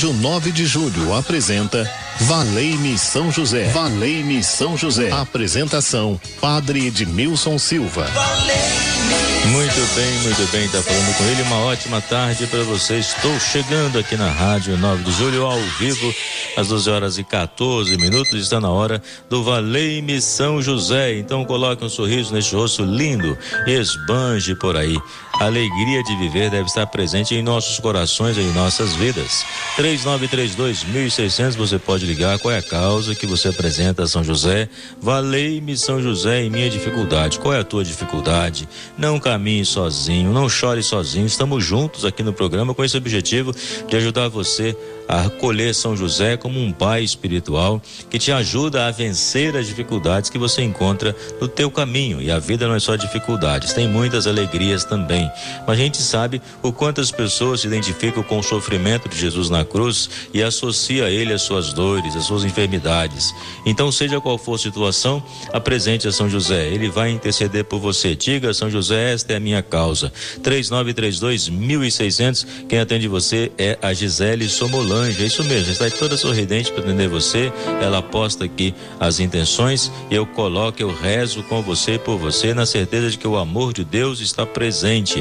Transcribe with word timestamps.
Rádio 0.00 0.14
9 0.14 0.52
de 0.52 0.64
Julho 0.64 1.14
apresenta 1.14 1.86
Valei-me 2.20 2.96
São 2.96 3.30
José. 3.30 3.64
Valei-me 3.64 4.42
São 4.42 4.74
José. 4.74 5.10
Apresentação: 5.10 6.18
Padre 6.40 6.86
Edmilson 6.86 7.58
Silva. 7.58 8.06
Muito 9.48 9.94
bem, 9.94 10.18
muito 10.22 10.52
bem, 10.52 10.68
tá 10.68 10.80
falando 10.80 11.16
com 11.18 11.24
ele. 11.24 11.42
Uma 11.42 11.58
ótima 11.66 12.00
tarde 12.00 12.46
para 12.46 12.62
você. 12.62 12.98
Estou 12.98 13.38
chegando 13.40 13.98
aqui 13.98 14.16
na 14.16 14.30
Rádio 14.30 14.78
9 14.78 15.02
de 15.02 15.12
Julho 15.12 15.44
ao 15.44 15.60
vivo, 15.78 16.14
às 16.56 16.68
12 16.68 16.88
horas 16.88 17.18
e 17.18 17.24
14 17.24 17.96
minutos. 17.98 18.32
Está 18.34 18.58
na 18.58 18.70
hora 18.70 19.02
do 19.28 19.42
Valei-me 19.42 20.18
São 20.22 20.62
José. 20.62 21.18
Então 21.18 21.44
coloque 21.44 21.84
um 21.84 21.90
sorriso 21.90 22.32
neste 22.32 22.54
rosto 22.54 22.84
lindo 22.84 23.36
e 23.66 23.72
esbanje 23.72 24.54
por 24.54 24.76
aí. 24.78 24.96
A 25.40 25.46
alegria 25.46 26.02
de 26.02 26.14
viver 26.16 26.50
deve 26.50 26.66
estar 26.66 26.86
presente 26.86 27.34
em 27.34 27.42
nossos 27.42 27.78
corações 27.78 28.36
e 28.36 28.42
em 28.42 28.52
nossas 28.52 28.94
vidas. 28.94 29.42
3932 29.74 30.84
1600 30.84 31.56
você 31.56 31.78
pode 31.78 32.04
ligar. 32.04 32.38
Qual 32.38 32.52
é 32.52 32.58
a 32.58 32.62
causa 32.62 33.14
que 33.14 33.24
você 33.24 33.48
apresenta 33.48 34.02
a 34.02 34.06
São 34.06 34.22
José? 34.22 34.68
Valei-me 35.00 35.78
São 35.78 36.02
José 36.02 36.42
em 36.42 36.50
minha 36.50 36.68
dificuldade. 36.68 37.38
Qual 37.38 37.54
é 37.54 37.58
a 37.60 37.64
tua 37.64 37.82
dificuldade? 37.82 38.68
Não 38.98 39.18
caminhe 39.18 39.64
sozinho, 39.64 40.30
não 40.30 40.46
chore 40.46 40.82
sozinho. 40.82 41.24
Estamos 41.24 41.64
juntos 41.64 42.04
aqui 42.04 42.22
no 42.22 42.34
programa 42.34 42.74
com 42.74 42.84
esse 42.84 42.98
objetivo 42.98 43.54
de 43.88 43.96
ajudar 43.96 44.28
você 44.28 44.76
a 45.08 45.22
acolher 45.22 45.74
São 45.74 45.96
José 45.96 46.36
como 46.36 46.60
um 46.60 46.70
pai 46.70 47.02
espiritual 47.02 47.82
que 48.08 48.18
te 48.18 48.30
ajuda 48.30 48.86
a 48.86 48.90
vencer 48.90 49.56
as 49.56 49.66
dificuldades 49.66 50.30
que 50.30 50.38
você 50.38 50.62
encontra 50.62 51.16
no 51.40 51.48
teu 51.48 51.70
caminho. 51.70 52.20
E 52.20 52.30
a 52.30 52.38
vida 52.38 52.68
não 52.68 52.74
é 52.74 52.78
só 52.78 52.94
dificuldades, 52.94 53.72
tem 53.72 53.88
muitas 53.88 54.26
alegrias 54.26 54.84
também. 54.84 55.29
Mas 55.66 55.78
a 55.78 55.82
gente 55.82 55.98
sabe 55.98 56.40
o 56.62 56.72
quanto 56.72 57.00
as 57.00 57.10
pessoas 57.10 57.60
se 57.60 57.66
identificam 57.66 58.22
com 58.22 58.38
o 58.38 58.42
sofrimento 58.42 59.08
de 59.08 59.18
Jesus 59.18 59.50
na 59.50 59.64
cruz 59.64 60.08
e 60.32 60.42
associa 60.42 61.06
a 61.06 61.10
ele 61.10 61.32
as 61.32 61.42
suas 61.42 61.72
dores, 61.72 62.16
as 62.16 62.24
suas 62.24 62.44
enfermidades. 62.44 63.34
Então, 63.66 63.90
seja 63.90 64.20
qual 64.20 64.38
for 64.38 64.54
a 64.54 64.58
situação, 64.58 65.22
apresente 65.52 66.06
a 66.08 66.12
São 66.12 66.28
José. 66.28 66.68
Ele 66.68 66.88
vai 66.88 67.10
interceder 67.10 67.64
por 67.64 67.78
você. 67.78 68.14
Diga, 68.14 68.52
São 68.54 68.70
José, 68.70 69.12
esta 69.12 69.32
é 69.32 69.36
a 69.36 69.40
minha 69.40 69.62
causa. 69.62 70.12
3932 70.42 71.48
1600. 71.48 72.46
Quem 72.68 72.78
atende 72.78 73.08
você 73.08 73.52
é 73.58 73.78
a 73.82 73.92
Gisele 73.92 74.48
Somolan 74.48 75.08
é 75.08 75.22
isso 75.22 75.42
mesmo, 75.44 75.72
está 75.72 75.90
toda 75.90 76.16
sorridente 76.16 76.72
para 76.72 76.82
atender 76.82 77.08
você. 77.08 77.52
Ela 77.80 77.98
aposta 77.98 78.44
aqui 78.44 78.74
as 78.98 79.20
intenções 79.20 79.90
eu 80.10 80.26
coloco, 80.26 80.82
eu 80.82 80.92
rezo 80.92 81.42
com 81.44 81.62
você 81.62 81.98
por 81.98 82.18
você, 82.18 82.52
na 82.52 82.66
certeza 82.66 83.10
de 83.10 83.18
que 83.18 83.26
o 83.26 83.36
amor 83.36 83.72
de 83.72 83.84
Deus 83.84 84.20
está 84.20 84.44
presente. 84.44 85.19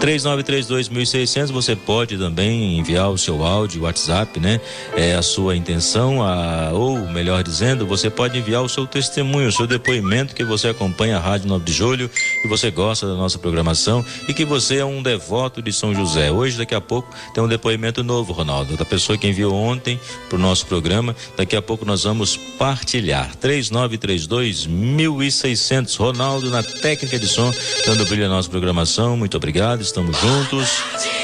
3932.600, 0.00 1.50
você 1.50 1.74
pode 1.74 2.16
também 2.16 2.78
enviar 2.78 3.10
o 3.10 3.18
seu 3.18 3.44
áudio, 3.44 3.82
WhatsApp, 3.82 4.38
né? 4.38 4.60
É 4.96 5.14
a 5.14 5.22
sua 5.22 5.56
intenção, 5.56 6.22
a, 6.22 6.70
ou 6.72 6.98
melhor 7.08 7.42
dizendo, 7.42 7.84
você 7.84 8.08
pode 8.08 8.38
enviar 8.38 8.62
o 8.62 8.68
seu 8.68 8.86
testemunho, 8.86 9.48
o 9.48 9.52
seu 9.52 9.66
depoimento 9.66 10.34
que 10.34 10.44
você 10.44 10.68
acompanha 10.68 11.16
a 11.16 11.20
Rádio 11.20 11.48
9 11.48 11.64
de 11.64 11.72
Julho, 11.72 12.08
que 12.40 12.46
você 12.46 12.70
gosta 12.70 13.06
da 13.06 13.14
nossa 13.14 13.38
programação 13.38 14.04
e 14.28 14.34
que 14.34 14.44
você 14.44 14.76
é 14.76 14.84
um 14.84 15.02
devoto 15.02 15.60
de 15.60 15.72
São 15.72 15.92
José. 15.92 16.30
Hoje, 16.30 16.56
daqui 16.56 16.76
a 16.76 16.80
pouco, 16.80 17.12
tem 17.34 17.42
um 17.42 17.48
depoimento 17.48 18.04
novo, 18.04 18.32
Ronaldo, 18.32 18.76
da 18.76 18.84
pessoa 18.84 19.18
que 19.18 19.26
enviou 19.26 19.52
ontem 19.52 19.98
para 20.28 20.36
o 20.36 20.40
nosso 20.40 20.64
programa. 20.66 21.16
Daqui 21.36 21.56
a 21.56 21.62
pouco 21.62 21.84
nós 21.84 22.04
vamos 22.04 22.36
partilhar. 22.36 23.34
3932.600. 23.36 25.98
Ronaldo 25.98 26.50
na 26.50 26.62
técnica 26.62 27.18
de 27.18 27.26
som, 27.26 27.52
dando 27.84 28.06
brilho 28.06 28.26
à 28.26 28.28
nossa 28.28 28.48
programação. 28.48 29.16
Muito 29.16 29.27
obrigado 29.36 29.82
estamos 29.82 30.16
juntos. 30.16 31.17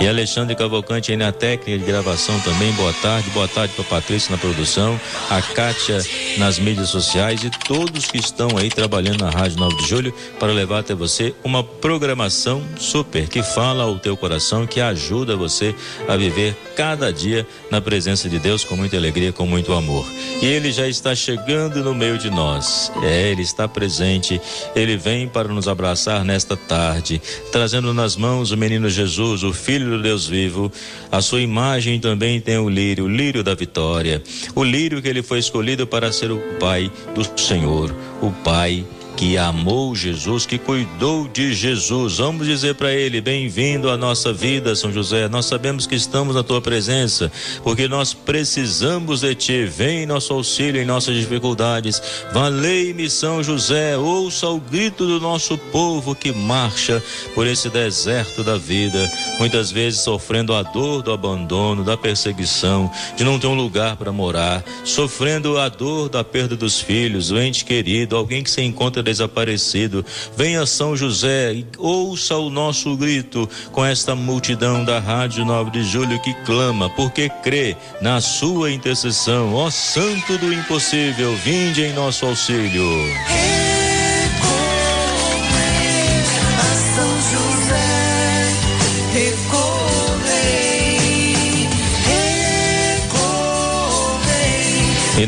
E 0.00 0.08
Alexandre 0.08 0.54
Cavalcante 0.54 1.10
aí 1.10 1.16
na 1.16 1.32
técnica 1.32 1.78
de 1.78 1.84
gravação 1.84 2.38
também. 2.40 2.72
Boa 2.72 2.92
tarde, 2.94 3.30
boa 3.30 3.48
tarde 3.48 3.74
para 3.74 3.84
Patrícia 3.84 4.30
na 4.32 4.38
produção, 4.38 4.98
a 5.28 5.42
Kátia 5.42 6.02
nas 6.38 6.58
mídias 6.58 6.88
sociais 6.88 7.42
e 7.44 7.50
todos 7.50 8.06
que 8.06 8.18
estão 8.18 8.56
aí 8.56 8.70
trabalhando 8.70 9.22
na 9.22 9.30
Rádio 9.30 9.58
9 9.58 9.76
de 9.76 9.88
Julho 9.88 10.14
para 10.38 10.52
levar 10.52 10.80
até 10.80 10.94
você 10.94 11.34
uma 11.44 11.62
programação 11.62 12.62
super 12.78 13.28
que 13.28 13.42
fala 13.42 13.84
ao 13.84 13.98
teu 13.98 14.16
coração, 14.16 14.66
que 14.66 14.80
ajuda 14.80 15.36
você 15.36 15.74
a 16.08 16.16
viver 16.16 16.56
cada 16.76 17.12
dia 17.12 17.46
na 17.70 17.80
presença 17.80 18.28
de 18.28 18.38
Deus 18.38 18.64
com 18.64 18.76
muita 18.76 18.96
alegria, 18.96 19.32
com 19.32 19.46
muito 19.46 19.72
amor. 19.72 20.06
E 20.40 20.46
ele 20.46 20.72
já 20.72 20.88
está 20.88 21.14
chegando 21.14 21.84
no 21.84 21.94
meio 21.94 22.16
de 22.16 22.30
nós. 22.30 22.90
É, 23.02 23.30
ele 23.30 23.42
está 23.42 23.68
presente. 23.68 24.40
Ele 24.74 24.96
vem 24.96 25.28
para 25.28 25.48
nos 25.48 25.68
abraçar 25.68 26.24
nesta 26.24 26.56
tarde, 26.56 27.20
trazendo 27.52 27.92
nas 27.92 28.16
mãos 28.16 28.50
o 28.50 28.56
menino 28.56 28.88
Jesus, 28.88 29.42
o 29.42 29.52
filho 29.60 29.90
do 29.90 30.02
Deus 30.02 30.26
vivo. 30.26 30.72
A 31.12 31.20
sua 31.20 31.40
imagem 31.40 32.00
também 32.00 32.40
tem 32.40 32.58
o 32.58 32.68
lírio, 32.68 33.04
o 33.04 33.08
lírio 33.08 33.44
da 33.44 33.54
vitória. 33.54 34.22
O 34.54 34.64
lírio 34.64 35.00
que 35.00 35.08
ele 35.08 35.22
foi 35.22 35.38
escolhido 35.38 35.86
para 35.86 36.10
ser 36.10 36.32
o 36.32 36.38
Pai 36.58 36.90
do 37.14 37.40
Senhor, 37.40 37.94
o 38.20 38.30
Pai 38.30 38.84
que 39.20 39.36
amou 39.36 39.94
Jesus, 39.94 40.46
que 40.46 40.56
cuidou 40.56 41.28
de 41.28 41.52
Jesus. 41.52 42.16
Vamos 42.16 42.46
dizer 42.46 42.74
para 42.74 42.90
ele: 42.90 43.20
bem-vindo 43.20 43.90
à 43.90 43.96
nossa 43.98 44.32
vida, 44.32 44.74
São 44.74 44.90
José. 44.90 45.28
Nós 45.28 45.44
sabemos 45.44 45.86
que 45.86 45.94
estamos 45.94 46.34
na 46.34 46.42
tua 46.42 46.58
presença, 46.62 47.30
porque 47.62 47.86
nós 47.86 48.14
precisamos 48.14 49.20
de 49.20 49.34
ti. 49.34 49.66
Vem 49.66 50.04
em 50.04 50.06
nosso 50.06 50.32
auxílio 50.32 50.80
em 50.80 50.86
nossas 50.86 51.14
dificuldades. 51.16 52.00
Valei-me, 52.32 53.10
São 53.10 53.42
José. 53.42 53.94
Ouça 53.98 54.48
o 54.48 54.58
grito 54.58 55.04
do 55.04 55.20
nosso 55.20 55.58
povo 55.58 56.14
que 56.14 56.32
marcha 56.32 57.02
por 57.34 57.46
esse 57.46 57.68
deserto 57.68 58.42
da 58.42 58.56
vida, 58.56 59.06
muitas 59.38 59.70
vezes 59.70 60.00
sofrendo 60.00 60.54
a 60.54 60.62
dor 60.62 61.02
do 61.02 61.12
abandono, 61.12 61.84
da 61.84 61.94
perseguição, 61.94 62.90
de 63.18 63.24
não 63.24 63.38
ter 63.38 63.48
um 63.48 63.54
lugar 63.54 63.96
para 63.96 64.12
morar, 64.12 64.64
sofrendo 64.82 65.58
a 65.58 65.68
dor 65.68 66.08
da 66.08 66.24
perda 66.24 66.56
dos 66.56 66.80
filhos, 66.80 67.30
o 67.30 67.38
ente 67.38 67.66
querido, 67.66 68.16
alguém 68.16 68.42
que 68.42 68.50
se 68.50 68.62
encontra 68.62 69.09
desaparecido. 69.10 70.04
Venha 70.36 70.64
São 70.66 70.96
José 70.96 71.52
e 71.52 71.66
ouça 71.78 72.36
o 72.36 72.50
nosso 72.50 72.96
grito 72.96 73.48
com 73.72 73.84
esta 73.84 74.14
multidão 74.14 74.84
da 74.84 74.98
Rádio 74.98 75.44
9 75.44 75.70
de 75.70 75.82
Julho 75.82 76.20
que 76.20 76.34
clama, 76.44 76.88
porque 76.90 77.28
crê 77.42 77.76
na 78.00 78.20
sua 78.20 78.70
intercessão. 78.70 79.54
Ó 79.54 79.70
Santo 79.70 80.38
do 80.38 80.52
Impossível, 80.52 81.34
vinde 81.36 81.82
em 81.82 81.92
nosso 81.92 82.26
auxílio. 82.26 83.59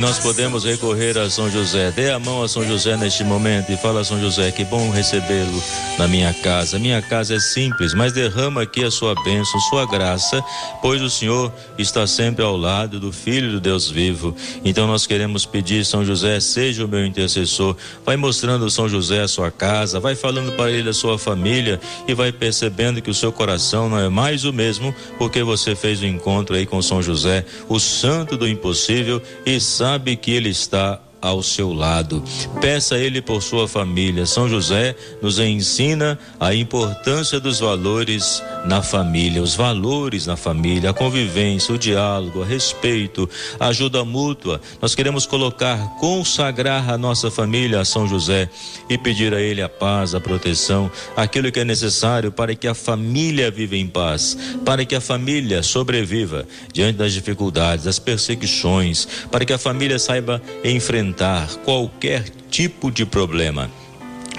Nós 0.03 0.19
podemos 0.19 0.65
recorrer 0.65 1.17
a 1.17 1.31
São 1.31 1.49
José. 1.49 1.93
Dê 1.93 2.11
a 2.11 2.19
mão 2.19 2.43
a 2.43 2.49
São 2.49 2.67
José 2.67 2.97
neste 2.97 3.23
momento 3.23 3.71
e 3.71 3.77
fala 3.77 4.01
a 4.01 4.05
São 4.05 4.21
José, 4.21 4.51
que 4.51 4.65
bom 4.65 4.91
recebê-lo 4.91 5.63
na 5.97 6.09
minha 6.09 6.35
casa. 6.35 6.77
Minha 6.77 7.01
casa 7.01 7.37
é 7.37 7.39
simples, 7.39 7.95
mas 7.95 8.12
derrama 8.12 8.62
aqui 8.62 8.83
a 8.83 8.91
sua 8.91 9.15
bênção, 9.23 9.61
sua 9.61 9.87
graça, 9.87 10.43
pois 10.83 11.01
o 11.01 11.09
Senhor 11.09 11.53
está 11.79 12.05
sempre 12.05 12.45
ao 12.45 12.57
lado 12.57 12.99
do 12.99 13.12
Filho 13.12 13.53
do 13.53 13.61
Deus 13.61 13.89
vivo. 13.89 14.35
Então 14.65 14.89
nós 14.89 15.07
queremos 15.07 15.47
pedir, 15.47 15.85
São 15.85 16.05
José, 16.05 16.41
seja 16.41 16.85
o 16.85 16.89
meu 16.89 17.07
intercessor. 17.07 17.77
Vai 18.05 18.17
mostrando 18.17 18.69
São 18.73 18.89
José 18.89 19.21
a 19.21 19.29
sua 19.29 19.53
casa, 19.53 20.01
vai 20.01 20.17
falando 20.17 20.51
para 20.57 20.73
ele 20.73 20.89
a 20.89 20.93
sua 20.93 21.17
família 21.17 21.81
e 22.09 22.12
vai 22.12 22.33
percebendo 22.33 23.01
que 23.01 23.11
o 23.11 23.15
seu 23.15 23.31
coração 23.31 23.89
não 23.89 24.01
é 24.01 24.09
mais 24.09 24.45
o 24.45 24.53
mesmo, 24.53 24.93
porque 25.17 25.45
você 25.45 25.77
fez 25.77 26.03
o 26.03 26.05
um 26.05 26.09
encontro 26.09 26.57
aí 26.57 26.67
com 26.67 26.83
São 26.83 27.01
José, 27.01 27.45
o 27.69 27.79
santo 27.79 28.37
do 28.37 28.49
impossível 28.49 29.23
e 29.47 29.61
sabe 29.93 30.17
que 30.17 30.31
Ele 30.33 30.49
está 30.49 30.99
ao 31.23 31.41
seu 31.41 31.73
lado. 31.73 32.23
Peça 32.61 32.99
Ele 32.99 33.23
por 33.23 33.41
sua 33.41 33.69
família. 33.69 34.27
São 34.27 34.49
José 34.49 34.97
nos 35.23 35.39
ensina 35.39 36.19
a 36.41 36.53
importância 36.53 37.39
dos 37.39 37.61
valores 37.61 38.43
na 38.67 38.83
família, 38.83 39.41
os 39.41 39.55
valores 39.55 40.27
na 40.27 40.37
família, 40.37 40.91
a 40.91 40.93
convivência, 40.93 41.73
o 41.73 41.79
diálogo, 41.79 42.41
o 42.41 42.43
respeito, 42.43 43.31
a 43.61 43.69
ajuda 43.69 44.05
mútua. 44.05 44.61
Nós 44.81 44.97
queremos 44.97 45.25
colocar, 45.25 45.79
consagrar 46.01 46.91
a 46.91 46.99
nossa 46.99 47.31
família 47.31 47.81
a 47.81 47.85
São 47.85 48.09
José 48.09 48.51
e 48.91 48.99
pedir 48.99 49.33
a 49.33 49.41
Ele 49.41 49.63
a 49.63 49.69
paz, 49.69 50.17
a 50.17 50.21
proteção, 50.21 50.91
aquilo 51.17 51.53
que 51.53 51.61
é 51.61 51.65
necessário 51.65 52.33
para 52.33 52.55
que 52.57 52.67
a 52.67 52.75
família 52.75 53.51
viva 53.51 53.77
em 53.77 53.87
paz, 53.87 54.37
para 54.65 54.85
que 54.85 54.97
a 54.97 55.01
família 55.01 55.63
sobreviva 55.63 56.45
diante 56.73 56.99
das 56.99 57.13
dificuldades, 57.13 57.85
das 57.85 58.01
perseguições, 58.01 59.07
para 59.31 59.45
que 59.45 59.53
a 59.53 59.59
família 59.59 59.99
saiba 59.99 60.43
enfrentar 60.65 61.12
enfrentar 61.12 61.47
qualquer 61.62 62.25
tipo 62.50 62.91
de 62.91 63.05
problema, 63.05 63.70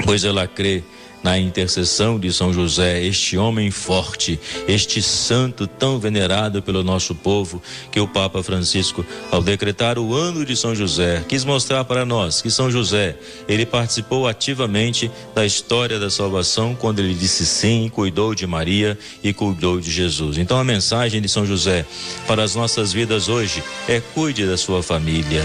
pois 0.03 0.23
ela 0.23 0.47
crê 0.47 0.83
na 1.23 1.39
intercessão 1.39 2.19
de 2.19 2.33
São 2.33 2.51
José, 2.51 3.01
este 3.01 3.37
homem 3.37 3.71
forte, 3.71 4.37
este 4.67 5.01
santo 5.01 5.65
tão 5.65 5.97
venerado 5.97 6.61
pelo 6.61 6.83
nosso 6.83 7.15
povo, 7.15 7.61
que 7.89 7.99
o 7.99 8.07
Papa 8.07 8.43
Francisco, 8.43 9.05
ao 9.31 9.41
decretar 9.41 9.97
o 9.97 10.13
ano 10.13 10.45
de 10.45 10.57
São 10.57 10.75
José, 10.75 11.23
quis 11.29 11.45
mostrar 11.45 11.85
para 11.85 12.05
nós 12.05 12.41
que 12.41 12.51
São 12.51 12.69
José, 12.69 13.15
ele 13.47 13.65
participou 13.65 14.27
ativamente 14.27 15.09
da 15.33 15.45
história 15.45 15.97
da 15.97 16.09
salvação 16.09 16.75
quando 16.75 16.99
ele 16.99 17.13
disse 17.13 17.45
sim, 17.45 17.89
cuidou 17.93 18.35
de 18.35 18.45
Maria 18.45 18.97
e 19.23 19.31
cuidou 19.31 19.79
de 19.79 19.89
Jesus. 19.89 20.37
Então 20.37 20.57
a 20.57 20.63
mensagem 20.63 21.21
de 21.21 21.29
São 21.29 21.45
José 21.45 21.85
para 22.27 22.43
as 22.43 22.53
nossas 22.53 22.91
vidas 22.91 23.29
hoje 23.29 23.63
é 23.87 24.01
cuide 24.13 24.45
da 24.45 24.57
sua 24.57 24.83
família. 24.83 25.43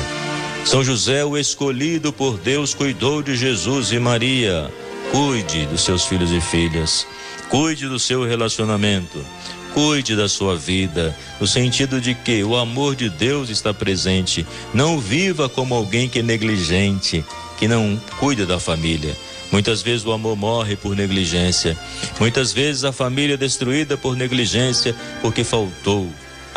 São 0.68 0.84
José, 0.84 1.24
o 1.24 1.34
escolhido 1.38 2.12
por 2.12 2.36
Deus, 2.36 2.74
cuidou 2.74 3.22
de 3.22 3.34
Jesus 3.34 3.90
e 3.90 3.98
Maria. 3.98 4.70
Cuide 5.10 5.64
dos 5.64 5.82
seus 5.82 6.04
filhos 6.04 6.30
e 6.30 6.42
filhas. 6.42 7.06
Cuide 7.48 7.88
do 7.88 7.98
seu 7.98 8.22
relacionamento. 8.22 9.24
Cuide 9.72 10.14
da 10.14 10.28
sua 10.28 10.56
vida, 10.56 11.16
no 11.40 11.46
sentido 11.46 12.02
de 12.02 12.14
que 12.14 12.44
o 12.44 12.54
amor 12.54 12.94
de 12.94 13.08
Deus 13.08 13.48
está 13.48 13.72
presente. 13.72 14.46
Não 14.74 15.00
viva 15.00 15.48
como 15.48 15.74
alguém 15.74 16.06
que 16.06 16.18
é 16.18 16.22
negligente, 16.22 17.24
que 17.56 17.66
não 17.66 17.98
cuida 18.20 18.44
da 18.44 18.60
família. 18.60 19.16
Muitas 19.50 19.80
vezes 19.80 20.04
o 20.04 20.12
amor 20.12 20.36
morre 20.36 20.76
por 20.76 20.94
negligência. 20.94 21.78
Muitas 22.20 22.52
vezes 22.52 22.84
a 22.84 22.92
família 22.92 23.34
é 23.34 23.38
destruída 23.38 23.96
por 23.96 24.14
negligência 24.14 24.94
porque 25.22 25.42
faltou 25.42 26.06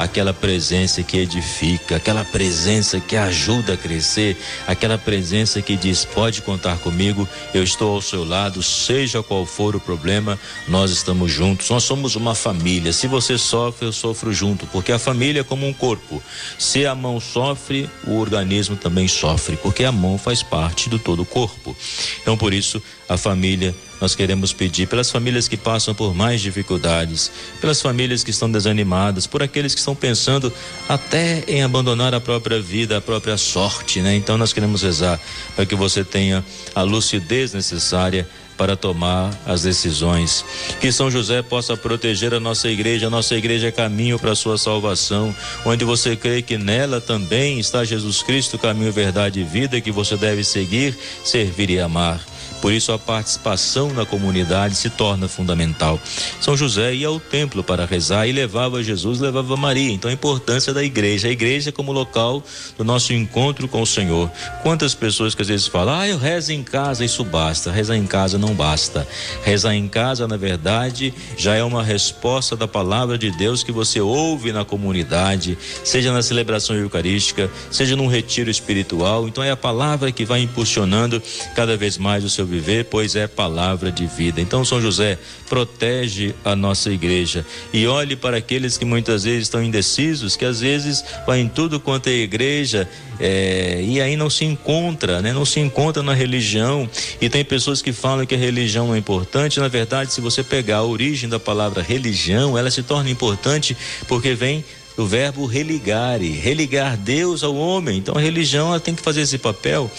aquela 0.04 0.34
presença 0.34 1.04
que 1.04 1.18
edifica, 1.18 1.96
aquela 1.96 2.26
presença 2.26 3.00
que 3.00 3.16
ajuda 3.16 3.74
a 3.74 3.78
crescer, 3.78 4.38
aquela 4.68 4.98
presença 4.98 5.62
que 5.62 5.76
diz: 5.76 6.06
pode 6.06 6.42
contar 6.42 6.78
comigo, 6.80 7.28
eu 7.54 7.64
estou 7.64 7.96
ao 7.96 8.02
seu 8.02 8.24
lado, 8.24 8.64
seja 8.64 9.22
qual 9.22 9.46
for 9.46 9.76
o 9.76 9.80
problema, 9.80 10.40
nós 10.68 10.92
estamos 10.92 11.32
juntos. 11.32 11.70
Nós 11.70 11.84
somos 11.84 12.16
uma 12.16 12.36
família. 12.36 12.92
Se 12.92 13.08
você 13.08 13.38
sofre, 13.38 13.88
eu 13.88 13.94
sofro 13.94 14.34
junto, 14.34 14.66
porque 14.68 14.92
a 14.92 15.00
família 15.00 15.42
é 15.42 15.44
como 15.44 15.68
um 15.68 15.74
corpo. 15.74 16.22
Se 16.58 16.86
a 16.86 16.96
mão 16.96 17.20
sofre, 17.20 17.90
o 18.06 18.18
organismo 18.18 18.76
também 18.76 19.08
sofre, 19.08 19.58
porque 19.58 19.84
a 19.84 19.92
mão 19.92 20.18
faz 20.18 20.42
parte 20.42 20.90
do 20.90 20.98
todo 20.98 21.22
o 21.22 21.26
corpo. 21.26 21.76
Então, 22.22 22.38
por 22.38 22.54
isso, 22.54 22.82
a 23.08 23.18
família 23.18 23.76
nós 24.02 24.16
queremos 24.16 24.52
pedir 24.52 24.88
pelas 24.88 25.12
famílias 25.12 25.48
que 25.48 25.56
passam 25.56 25.94
por 25.94 26.16
mais 26.16 26.42
dificuldades, 26.42 27.32
pelas 27.62 27.80
famílias 27.80 28.24
que 28.24 28.32
estão 28.32 28.52
desanimadas, 28.52 29.28
por 29.28 29.44
aqueles 29.44 29.76
que 29.76 29.80
estão 29.80 29.96
pensando 29.96 30.52
até 30.90 31.44
em 31.48 31.62
abandonar 31.62 32.16
a 32.16 32.20
própria 32.20 32.60
vida, 32.60 32.98
a 32.98 33.02
própria 33.02 33.38
sorte, 33.38 34.02
né? 34.02 34.16
Então 34.16 34.38
nós 34.38 34.52
queremos 34.52 34.82
rezar 34.82 35.20
para 35.56 35.66
que 35.66 35.76
você 35.76 36.04
tenha 36.04 36.44
a 36.74 36.82
lucidez 36.82 37.54
necessária 37.54 38.28
para 38.62 38.76
tomar 38.76 39.32
as 39.46 39.64
decisões. 39.64 40.46
Que 40.80 40.92
São 40.92 41.10
José 41.10 41.42
possa 41.42 41.76
proteger 41.76 42.32
a 42.34 42.40
nossa 42.40 42.68
igreja. 42.68 43.08
A 43.08 43.10
nossa 43.10 43.36
igreja 43.36 43.70
é 43.70 43.72
caminho 43.72 44.20
para 44.20 44.34
a 44.34 44.36
sua 44.36 44.56
salvação, 44.56 45.36
onde 45.66 45.84
você 45.84 46.16
crê 46.16 46.44
que 46.44 46.60
nela 46.60 47.02
também 47.02 47.60
está 47.60 47.84
Jesus 47.84 48.22
Cristo, 48.22 48.60
caminho, 48.60 48.92
verdade 48.92 49.40
e 49.40 49.44
vida, 49.44 49.82
que 49.82 49.92
você 49.92 50.16
deve 50.16 50.44
seguir, 50.44 50.96
servir 51.24 51.72
e 51.72 51.80
amar. 51.80 52.31
Por 52.62 52.72
isso, 52.72 52.92
a 52.92 53.00
participação 53.00 53.92
na 53.92 54.06
comunidade 54.06 54.76
se 54.76 54.90
torna 54.90 55.28
fundamental. 55.28 56.00
São 56.40 56.56
José 56.56 56.94
ia 56.94 57.08
ao 57.08 57.20
templo 57.20 57.64
para 57.64 57.86
rezar 57.86 58.28
e 58.28 58.32
levava 58.32 58.84
Jesus, 58.84 59.20
levava 59.20 59.58
Maria. 59.58 59.92
Então, 59.92 60.10
a 60.10 60.14
importância 60.14 60.74
da 60.74 60.84
igreja. 60.84 61.28
A 61.28 61.32
igreja 61.32 61.72
como 61.72 61.92
local 61.92 62.44
do 62.78 62.84
nosso 62.84 63.14
encontro 63.14 63.68
com 63.68 63.82
o 63.82 63.88
Senhor. 63.88 64.30
Quantas 64.62 64.94
pessoas 64.94 65.34
que 65.34 65.42
às 65.42 65.48
vezes 65.48 65.68
falam, 65.68 65.96
ah, 65.96 66.08
eu 66.08 66.18
rezo 66.18 66.54
em 66.54 66.62
casa, 66.64 67.04
isso 67.04 67.24
basta. 67.24 67.72
Rezar 67.72 67.96
em 67.96 68.06
casa 68.06 68.38
não 68.38 68.54
basta. 68.54 69.08
Rezar 69.44 69.74
em 69.74 69.88
casa, 69.88 70.28
na 70.28 70.38
verdade, 70.38 71.14
já 71.38 71.56
é 71.56 71.64
uma 71.64 71.84
resposta 71.84 72.56
da 72.56 72.68
palavra 72.68 73.18
de 73.18 73.32
Deus 73.32 73.64
que 73.64 73.72
você 73.72 74.00
ouve 74.00 74.52
na 74.52 74.64
comunidade, 74.64 75.58
seja 75.84 76.14
na 76.14 76.22
celebração 76.22 76.76
eucarística, 76.76 77.50
seja 77.72 77.96
num 77.96 78.08
retiro 78.08 78.50
espiritual. 78.50 79.28
Então, 79.28 79.44
é 79.44 79.50
a 79.50 79.58
palavra 79.58 80.12
que 80.12 80.26
vai 80.26 80.42
impulsionando 80.42 81.22
cada 81.56 81.76
vez 81.76 81.98
mais 81.98 82.24
o 82.24 82.30
seu 82.30 82.46
viver, 82.52 82.86
pois 82.86 83.16
é 83.16 83.28
palavra 83.28 83.92
de 83.92 84.06
vida. 84.06 84.42
Então, 84.42 84.66
São 84.66 84.82
José, 84.82 85.18
protege 85.50 86.36
a 86.44 86.56
nossa 86.56 86.92
igreja 86.92 87.46
e 87.74 87.88
olhe 87.88 88.16
para 88.16 88.38
aqueles 88.38 88.78
que 88.78 88.86
muitas 88.86 89.24
vezes 89.24 89.44
estão 89.44 89.64
indecisos, 89.64 90.36
que 90.36 90.46
às 90.46 90.60
vezes 90.60 91.04
vai 91.26 91.40
em 91.40 91.48
tudo 91.48 91.80
quanto 91.80 92.08
é 92.08 92.14
igreja 92.14 92.88
é, 93.20 93.82
e 93.84 94.02
aí 94.02 94.16
não 94.16 94.30
se 94.30 94.44
encontra, 94.46 95.22
né? 95.22 95.32
Não 95.32 95.46
se 95.46 95.60
encontra 95.60 96.02
na 96.02 96.14
religião. 96.14 96.90
E 97.22 97.30
tem 97.30 97.46
pessoas 97.46 97.82
que 97.82 97.94
falam 97.94 98.26
que 98.26 98.34
a 98.34 98.38
religião 98.38 98.94
é 98.96 98.98
importante. 98.98 99.60
Na 99.60 99.68
verdade, 99.68 100.12
se 100.12 100.20
você 100.20 100.44
pegar 100.44 100.78
a 100.78 100.84
origem 100.84 101.30
da 101.30 101.40
palavra 101.40 101.84
religião, 101.84 102.58
ela 102.58 102.72
se 102.72 102.82
torna 102.82 103.10
importante 103.10 103.78
porque 104.08 104.34
vem 104.34 104.66
do 105.02 105.08
verbo 105.08 105.48
religare, 105.48 106.30
religar 106.30 106.96
Deus 106.96 107.42
ao 107.42 107.56
homem. 107.56 107.98
Então 107.98 108.16
a 108.16 108.22
religião 108.22 108.68
ela 108.68 108.80
tem 108.80 108.94
que 108.94 109.02
fazer 109.02 109.22
esse 109.22 109.40
papel 109.40 109.90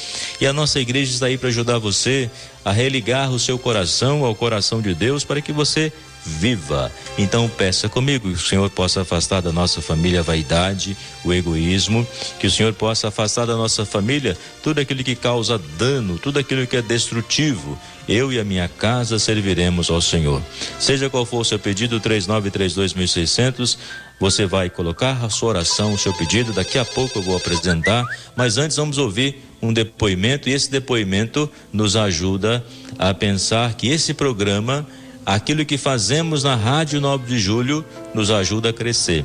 e 0.40 0.46
a 0.46 0.52
nossa 0.52 0.78
igreja 0.78 1.12
está 1.12 1.26
aí 1.26 1.37
para 1.37 1.49
ajudar 1.49 1.81
você 1.81 2.31
a 2.64 2.70
religar 2.70 3.32
o 3.32 3.38
seu 3.38 3.58
coração 3.58 4.25
ao 4.25 4.32
coração 4.32 4.81
de 4.81 4.94
Deus 4.94 5.25
para 5.25 5.40
que 5.40 5.52
você 5.52 5.93
viva. 6.25 6.93
Então 7.19 7.49
peça 7.49 7.88
comigo 7.88 8.28
que 8.28 8.34
o 8.34 8.38
Senhor 8.38 8.70
possa 8.70 9.00
afastar 9.00 9.43
da 9.43 9.50
nossa 9.50 9.82
família 9.82 10.20
a 10.20 10.22
vaidade, 10.22 10.96
o 11.25 11.32
egoísmo, 11.32 12.06
que 12.38 12.46
o 12.46 12.50
Senhor 12.50 12.72
possa 12.72 13.08
afastar 13.08 13.44
da 13.44 13.56
nossa 13.56 13.84
família 13.84 14.38
tudo 14.62 14.81
aquilo 14.81 15.02
que 15.02 15.16
causa 15.16 15.58
dano, 15.76 16.16
tudo 16.16 16.38
aquilo 16.38 16.64
que 16.64 16.76
é 16.76 16.82
destrutivo. 16.82 17.76
Eu 18.08 18.32
e 18.32 18.38
a 18.38 18.44
minha 18.44 18.69
casa 18.69 19.19
serviremos 19.19 19.90
ao 19.90 20.00
Senhor. 20.00 20.40
Seja 20.78 21.10
qual 21.10 21.25
for 21.25 21.40
o 21.40 21.44
seu 21.44 21.58
pedido, 21.58 22.00
3932.600 22.00 23.76
você 24.20 24.46
vai 24.46 24.70
colocar 24.70 25.24
a 25.24 25.28
sua 25.28 25.50
oração, 25.50 25.92
o 25.92 25.98
seu 25.98 26.12
pedido, 26.14 26.52
daqui 26.52 26.78
a 26.78 26.84
pouco 26.84 27.18
eu 27.18 27.22
vou 27.22 27.36
apresentar, 27.36 28.04
mas 28.36 28.56
antes 28.56 28.76
vamos 28.76 28.98
ouvir 28.98 29.42
um 29.60 29.72
depoimento 29.72 30.48
e 30.48 30.52
esse 30.52 30.70
depoimento 30.70 31.50
nos 31.72 31.96
ajuda 31.96 32.64
a 32.98 33.12
pensar 33.14 33.74
que 33.74 33.88
esse 33.88 34.14
programa, 34.14 34.86
aquilo 35.24 35.64
que 35.64 35.78
fazemos 35.78 36.42
na 36.42 36.54
Rádio 36.54 37.00
9 37.00 37.26
de 37.26 37.38
Julho, 37.38 37.84
nos 38.14 38.30
ajuda 38.30 38.70
a 38.70 38.72
crescer 38.72 39.24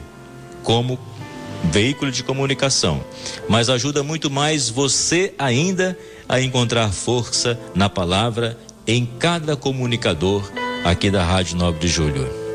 como 0.64 1.00
veículo 1.72 2.12
de 2.12 2.24
comunicação, 2.24 3.04
mas 3.50 3.70
ajuda 3.70 4.04
muito 4.04 4.30
mais 4.30 4.70
você 4.70 5.34
ainda 5.38 5.98
a 6.30 6.42
encontrar 6.42 6.92
força 6.92 7.60
na 7.74 7.90
palavra 7.90 8.58
em 8.86 9.06
cada 9.06 9.56
comunicador 9.56 10.50
aqui 10.84 11.10
da 11.10 11.24
Rádio 11.24 11.58
9 11.58 11.80
de 11.80 11.88
Julho. 11.88 12.47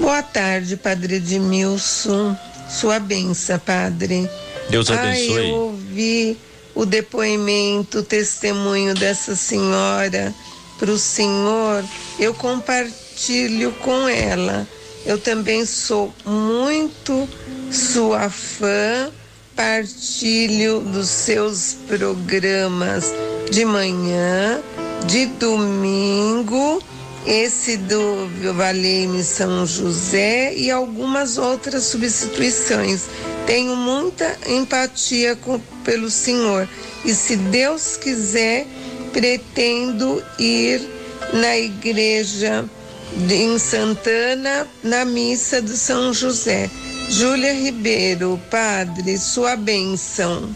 Boa 0.00 0.22
tarde, 0.22 0.76
Padre 0.76 1.16
Edmilson. 1.16 2.36
Sua 2.68 2.98
benção, 2.98 3.58
Padre. 3.58 4.28
Deus 4.68 4.90
abençoe. 4.90 5.38
Ai, 5.38 5.50
eu 5.50 5.54
ouvi 5.54 6.38
o 6.74 6.84
depoimento, 6.84 7.98
o 7.98 8.02
testemunho 8.02 8.94
dessa 8.94 9.34
senhora 9.34 10.34
para 10.78 10.90
o 10.90 10.98
Senhor. 10.98 11.84
Eu 12.18 12.34
compartilho 12.34 13.72
com 13.80 14.08
ela. 14.08 14.66
Eu 15.06 15.18
também 15.18 15.64
sou 15.64 16.12
muito 16.24 17.28
sua 17.70 18.28
fã, 18.28 19.10
partilho 19.54 20.80
dos 20.80 21.08
seus 21.08 21.76
programas 21.86 23.14
de 23.50 23.64
manhã, 23.64 24.60
de 25.06 25.26
domingo 25.26 26.82
esse 27.26 27.76
do 27.76 28.28
Valeme 28.54 29.22
São 29.24 29.66
José 29.66 30.54
e 30.54 30.70
algumas 30.70 31.36
outras 31.38 31.84
substituições. 31.84 33.06
Tenho 33.46 33.74
muita 33.76 34.38
empatia 34.46 35.34
com, 35.36 35.58
pelo 35.84 36.08
Senhor 36.08 36.68
e, 37.04 37.12
se 37.14 37.36
Deus 37.36 37.96
quiser, 37.96 38.66
pretendo 39.12 40.22
ir 40.38 40.80
na 41.32 41.56
igreja 41.56 42.64
de, 43.26 43.34
em 43.34 43.58
Santana, 43.58 44.66
na 44.82 45.04
missa 45.04 45.60
do 45.60 45.76
São 45.76 46.12
José. 46.14 46.70
Júlia 47.08 47.52
Ribeiro, 47.52 48.40
Padre, 48.50 49.16
sua 49.16 49.56
bênção. 49.56 50.50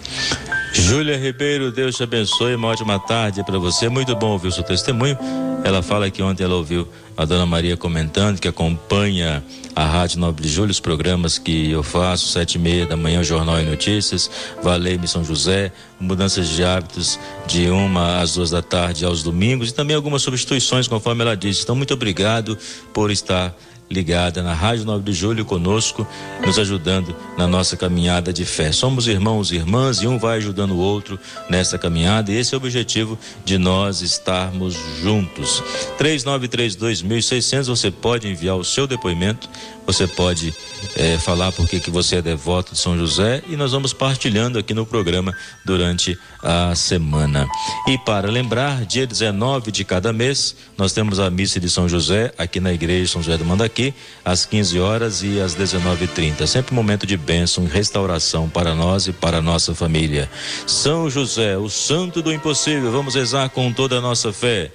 Júlia 0.73 1.17
Ribeiro, 1.17 1.71
Deus 1.71 1.97
te 1.97 2.03
abençoe, 2.03 2.55
uma 2.57 2.69
ótima 2.69 2.99
tarde 2.99 3.45
para 3.45 3.59
você. 3.59 3.89
Muito 3.89 4.15
bom 4.17 4.33
ouvir 4.33 4.49
o 4.49 4.53
seu 4.53 4.65
testemunho. 4.65 5.17
Ela 5.63 5.83
fala 5.83 6.11
que 6.11 6.23
ontem 6.23 6.43
ela 6.43 6.55
ouviu 6.55 6.89
a 7.17 7.25
dona 7.25 7.45
Maria 7.45 7.77
comentando 7.77 8.41
que 8.41 8.49
acompanha 8.49 9.45
a 9.77 9.85
Rádio 9.85 10.19
Nobre 10.19 10.43
de 10.43 10.49
Julho, 10.49 10.71
os 10.71 10.81
programas 10.81 11.39
que 11.39 11.71
eu 11.71 11.83
faço, 11.83 12.29
sete 12.29 12.55
e 12.55 12.59
meia 12.59 12.87
da 12.87 12.97
manhã, 12.97 13.23
Jornal 13.23 13.61
e 13.61 13.65
Notícias, 13.65 14.31
Valei 14.63 14.99
São 15.07 15.23
José, 15.23 15.71
mudanças 16.01 16.49
de 16.49 16.65
hábitos 16.65 17.19
de 17.47 17.69
uma 17.69 18.21
às 18.21 18.35
duas 18.35 18.51
da 18.51 18.63
tarde 18.63 19.05
aos 19.05 19.23
domingos 19.23 19.69
e 19.69 19.75
também 19.75 19.95
algumas 19.95 20.23
substituições, 20.23 20.89
conforme 20.89 21.23
ela 21.23 21.37
disse. 21.37 21.63
Então, 21.63 21.77
muito 21.77 21.93
obrigado 21.93 22.57
por 22.93 23.11
estar 23.11 23.55
ligada 23.91 24.41
na 24.41 24.55
Rádio 24.55 24.85
9 24.85 25.03
de 25.03 25.13
Julho 25.13 25.45
conosco, 25.45 26.07
nos 26.47 26.59
ajudando 26.61 27.15
na 27.37 27.49
nossa 27.49 27.77
caminhada 27.77 28.33
de 28.33 28.45
fé. 28.45 28.71
Somos 28.71 29.09
irmãos 29.09 29.51
e 29.51 29.57
irmãs 29.57 29.99
e 29.99 30.07
um 30.07 30.17
vai 30.17 30.39
ajudando 30.39 30.73
o 30.73 30.79
outro 30.79 31.19
nessa 31.49 31.77
caminhada 31.77 32.31
e 32.31 32.37
esse 32.37 32.55
é 32.55 32.57
o 32.57 32.61
objetivo 32.61 33.19
de 33.45 33.59
nós 33.59 34.01
estarmos 34.01 34.77
juntos. 35.03 35.63
3932.600 35.99 37.65
você 37.65 37.91
pode 37.91 38.29
enviar 38.29 38.57
o 38.57 38.65
seu 38.65 38.87
depoimento, 38.87 39.51
você 39.93 40.07
pode 40.07 40.55
é, 40.95 41.19
falar 41.19 41.51
porque 41.51 41.81
que 41.81 41.91
você 41.91 42.17
é 42.17 42.23
devoto 42.23 42.75
de 42.75 42.79
São 42.79 42.97
José 42.97 43.43
e 43.49 43.57
nós 43.57 43.73
vamos 43.73 43.93
partilhando 43.93 44.57
aqui 44.57 44.73
no 44.73 44.87
programa 44.87 45.35
durante 45.65 46.17
a 46.41 46.77
semana. 46.77 47.49
E 47.89 47.99
para 47.99 48.31
lembrar, 48.31 48.85
dia 48.87 49.05
19 49.05 49.73
de 49.73 49.85
cada 49.85 50.13
mês, 50.13 50.55
nós 50.79 50.93
temos 50.93 51.19
a 51.19 51.29
missa 51.29 51.59
de 51.59 51.69
São 51.69 51.89
José 51.89 52.33
aqui 52.39 52.61
na 52.61 52.73
igreja 52.73 53.13
São 53.13 53.21
José 53.21 53.37
do 53.37 53.45
Mandaqui, 53.45 53.93
às 54.25 54.47
15 54.47 54.79
horas 54.79 55.25
e 55.25 55.41
às 55.41 55.57
19h30. 55.57 56.47
Sempre 56.47 56.73
um 56.73 56.77
momento 56.77 57.05
de 57.05 57.17
bênção 57.17 57.65
e 57.65 57.67
restauração 57.67 58.49
para 58.49 58.77
nós 58.77 59.09
e 59.09 59.13
para 59.13 59.39
a 59.39 59.43
nossa 59.43 59.75
família. 59.75 60.31
São 60.69 61.11
José, 61.11 61.57
o 61.57 61.69
santo 61.69 62.23
do 62.23 62.33
impossível, 62.33 62.93
vamos 62.93 63.17
rezar 63.17 63.49
com 63.51 63.73
toda 63.73 63.99
a 63.99 64.01
nossa 64.01 64.33
fé 64.33 64.71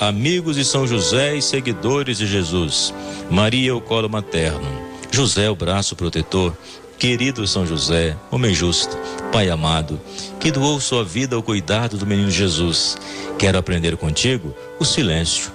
amigos 0.00 0.56
de 0.56 0.64
São 0.64 0.86
José 0.86 1.36
e 1.36 1.42
seguidores 1.42 2.16
de 2.16 2.26
Jesus. 2.26 2.94
Maria, 3.30 3.76
o 3.76 3.82
colo 3.82 4.08
materno. 4.08 4.66
José, 5.10 5.50
o 5.50 5.54
braço 5.54 5.94
protetor. 5.94 6.56
Querido 6.98 7.46
São 7.46 7.66
José, 7.66 8.16
homem 8.30 8.54
justo, 8.54 8.96
Pai 9.32 9.48
amado, 9.48 9.98
que 10.38 10.50
doou 10.50 10.78
sua 10.80 11.02
vida 11.02 11.34
ao 11.34 11.42
cuidado 11.42 11.96
do 11.96 12.06
menino 12.06 12.30
Jesus. 12.30 12.98
Quero 13.38 13.56
aprender 13.56 13.96
contigo 13.96 14.54
o 14.78 14.84
silêncio 14.84 15.50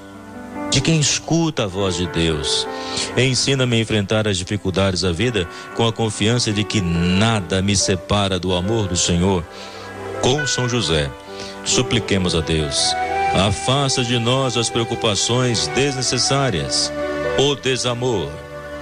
de 0.71 0.81
quem 0.81 0.99
escuta 0.99 1.65
a 1.65 1.67
voz 1.67 1.97
de 1.97 2.07
Deus. 2.07 2.67
Ensina-me 3.15 3.75
a 3.75 3.79
enfrentar 3.79 4.27
as 4.27 4.37
dificuldades 4.37 5.01
da 5.01 5.11
vida 5.11 5.47
com 5.75 5.87
a 5.87 5.93
confiança 5.93 6.51
de 6.51 6.63
que 6.63 6.81
nada 6.81 7.61
me 7.61 7.75
separa 7.75 8.39
do 8.39 8.53
amor 8.53 8.87
do 8.87 8.97
Senhor. 8.97 9.45
Com 10.21 10.47
São 10.47 10.67
José, 10.67 11.11
supliquemos 11.63 12.33
a 12.33 12.41
Deus 12.41 12.95
Afasta 13.35 14.01
de 14.01 14.17
nós 14.17 14.55
as 14.55 14.69
preocupações 14.69 15.67
desnecessárias, 15.67 16.91
o 17.37 17.53
desamor, 17.53 18.29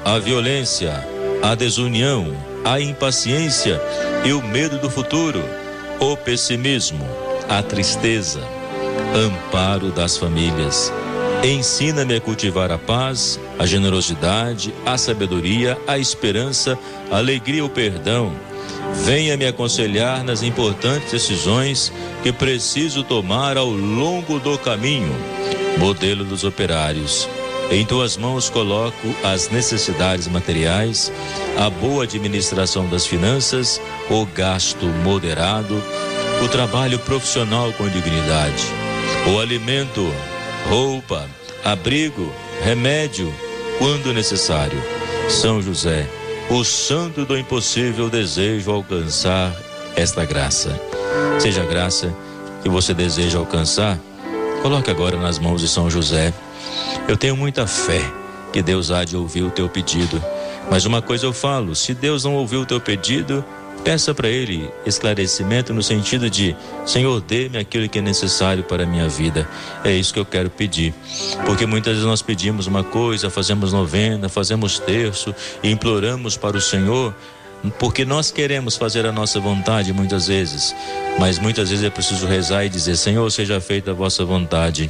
a 0.05 0.19
violência, 0.19 0.93
a 1.41 1.55
desunião, 1.55 2.35
a 2.63 2.79
impaciência 2.79 3.81
e 4.23 4.31
o 4.31 4.43
medo 4.43 4.77
do 4.77 4.91
futuro, 4.91 5.43
o 5.99 6.15
pessimismo, 6.15 7.03
a 7.49 7.63
tristeza. 7.63 8.41
Amparo 9.15 9.91
das 9.91 10.17
famílias. 10.17 10.93
Ensina-me 11.43 12.15
a 12.15 12.21
cultivar 12.21 12.71
a 12.71 12.77
paz, 12.77 13.39
a 13.57 13.65
generosidade, 13.65 14.71
a 14.85 14.99
sabedoria, 14.99 15.79
a 15.87 15.97
esperança, 15.97 16.77
a 17.11 17.17
alegria, 17.17 17.65
o 17.65 17.69
perdão 17.69 18.31
Venha 19.03 19.35
me 19.35 19.45
aconselhar 19.45 20.23
nas 20.23 20.43
importantes 20.43 21.11
decisões 21.11 21.91
que 22.23 22.31
preciso 22.31 23.03
tomar 23.03 23.57
ao 23.57 23.69
longo 23.69 24.39
do 24.39 24.57
caminho. 24.57 25.13
Modelo 25.77 26.23
dos 26.23 26.45
operários. 26.45 27.27
Em 27.69 27.85
tuas 27.85 28.15
mãos 28.15 28.49
coloco 28.49 29.13
as 29.21 29.49
necessidades 29.49 30.29
materiais, 30.29 31.11
a 31.57 31.69
boa 31.69 32.05
administração 32.05 32.87
das 32.87 33.05
finanças, 33.05 33.81
o 34.09 34.25
gasto 34.25 34.85
moderado, 34.85 35.83
o 36.41 36.47
trabalho 36.47 36.97
profissional 36.99 37.73
com 37.73 37.89
dignidade, 37.89 38.63
o 39.33 39.39
alimento, 39.39 40.13
roupa, 40.69 41.27
abrigo, 41.61 42.33
remédio, 42.63 43.33
quando 43.79 44.13
necessário. 44.13 44.81
São 45.29 45.61
José 45.61 46.07
o 46.49 46.63
santo 46.63 47.25
do 47.25 47.37
impossível 47.37 48.09
desejo 48.09 48.71
alcançar 48.71 49.55
esta 49.95 50.25
graça. 50.25 50.79
Seja 51.39 51.63
a 51.63 51.65
graça 51.65 52.13
que 52.61 52.69
você 52.69 52.93
deseja 52.93 53.37
alcançar, 53.39 53.99
coloque 54.61 54.89
agora 54.89 55.17
nas 55.17 55.39
mãos 55.39 55.61
de 55.61 55.67
São 55.67 55.89
José. 55.89 56.33
Eu 57.07 57.17
tenho 57.17 57.35
muita 57.35 57.65
fé 57.65 58.01
que 58.51 58.61
Deus 58.61 58.91
há 58.91 59.03
de 59.03 59.17
ouvir 59.17 59.43
o 59.43 59.51
teu 59.51 59.67
pedido. 59.67 60.23
Mas 60.69 60.85
uma 60.85 61.01
coisa 61.01 61.25
eu 61.25 61.33
falo: 61.33 61.75
se 61.75 61.93
Deus 61.93 62.23
não 62.23 62.35
ouviu 62.35 62.61
o 62.61 62.65
teu 62.65 62.79
pedido, 62.79 63.43
Peça 63.83 64.13
para 64.13 64.29
Ele 64.29 64.69
esclarecimento 64.85 65.73
no 65.73 65.83
sentido 65.83 66.29
de: 66.29 66.55
Senhor, 66.85 67.19
dê-me 67.19 67.57
aquilo 67.57 67.89
que 67.89 67.99
é 67.99 68.01
necessário 68.01 68.63
para 68.63 68.83
a 68.83 68.85
minha 68.85 69.09
vida. 69.09 69.47
É 69.83 69.91
isso 69.91 70.13
que 70.13 70.19
eu 70.19 70.25
quero 70.25 70.49
pedir. 70.49 70.93
Porque 71.45 71.65
muitas 71.65 71.93
vezes 71.93 72.07
nós 72.07 72.21
pedimos 72.21 72.65
uma 72.65 72.83
coisa, 72.83 73.29
fazemos 73.29 73.73
novena, 73.73 74.29
fazemos 74.29 74.79
terço 74.79 75.35
e 75.61 75.69
imploramos 75.69 76.37
para 76.37 76.55
o 76.55 76.61
Senhor, 76.61 77.13
porque 77.77 78.05
nós 78.05 78.31
queremos 78.31 78.77
fazer 78.77 79.05
a 79.05 79.11
nossa 79.11 79.39
vontade 79.39 79.91
muitas 79.91 80.27
vezes, 80.27 80.73
mas 81.19 81.37
muitas 81.37 81.69
vezes 81.69 81.83
é 81.83 81.89
preciso 81.89 82.25
rezar 82.25 82.65
e 82.65 82.69
dizer: 82.69 82.95
Senhor, 82.95 83.29
seja 83.31 83.59
feita 83.59 83.91
a 83.91 83.93
vossa 83.93 84.23
vontade. 84.23 84.89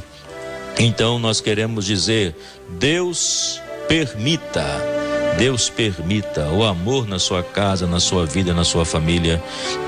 Então 0.78 1.18
nós 1.18 1.40
queremos 1.40 1.84
dizer: 1.84 2.36
Deus 2.78 3.60
permita 3.88 5.03
Deus 5.38 5.68
permita 5.68 6.48
o 6.48 6.64
amor 6.64 7.06
na 7.08 7.18
sua 7.18 7.42
casa, 7.42 7.86
na 7.86 7.98
sua 7.98 8.24
vida, 8.24 8.54
na 8.54 8.64
sua 8.64 8.84
família. 8.84 9.42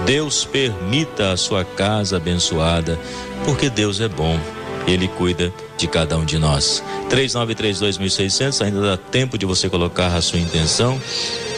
Deus 0.04 0.44
permita 0.44 1.32
a 1.32 1.36
sua 1.36 1.64
casa 1.64 2.16
abençoada, 2.16 2.98
porque 3.44 3.70
Deus 3.70 4.00
é 4.00 4.08
bom. 4.08 4.38
Ele 4.86 5.08
cuida 5.08 5.52
de 5.76 5.86
cada 5.86 6.16
um 6.16 6.24
de 6.24 6.38
nós. 6.38 6.82
3932.600, 7.10 8.64
ainda 8.64 8.80
dá 8.80 8.96
tempo 8.96 9.36
de 9.38 9.46
você 9.46 9.68
colocar 9.68 10.14
a 10.14 10.20
sua 10.20 10.38
intenção. 10.38 11.00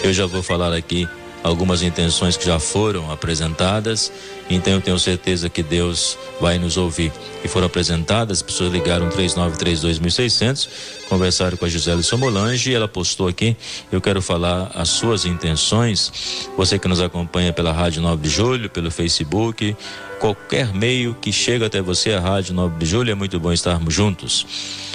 Eu 0.02 0.12
já 0.12 0.26
vou 0.26 0.42
falar 0.42 0.72
aqui 0.74 1.08
algumas 1.48 1.82
intenções 1.82 2.36
que 2.36 2.44
já 2.44 2.58
foram 2.58 3.10
apresentadas, 3.10 4.12
então 4.48 4.74
eu 4.74 4.80
tenho 4.80 4.98
certeza 4.98 5.48
que 5.48 5.62
Deus 5.62 6.16
vai 6.40 6.58
nos 6.58 6.76
ouvir. 6.76 7.12
E 7.42 7.48
foram 7.48 7.66
apresentadas, 7.66 8.38
as 8.38 8.42
pessoas 8.42 8.72
ligaram 8.72 9.08
3932.600, 9.08 10.68
conversaram 11.08 11.56
com 11.56 11.64
a 11.64 11.68
Gisele 11.68 12.02
Somolange 12.02 12.70
e 12.70 12.74
ela 12.74 12.86
postou 12.86 13.28
aqui, 13.28 13.56
eu 13.90 14.00
quero 14.00 14.20
falar 14.20 14.70
as 14.74 14.90
suas 14.90 15.24
intenções, 15.24 16.48
você 16.56 16.78
que 16.78 16.86
nos 16.86 17.00
acompanha 17.00 17.52
pela 17.52 17.72
Rádio 17.72 18.02
9 18.02 18.22
de 18.22 18.28
Julho, 18.28 18.70
pelo 18.70 18.90
Facebook, 18.90 19.76
qualquer 20.18 20.74
meio 20.74 21.14
que 21.14 21.32
chega 21.32 21.66
até 21.66 21.80
você, 21.80 22.12
a 22.12 22.20
Rádio 22.20 22.54
9 22.54 22.78
de 22.78 22.86
Julho, 22.86 23.10
é 23.10 23.14
muito 23.14 23.38
bom 23.38 23.52
estarmos 23.52 23.94
juntos. 23.94 24.46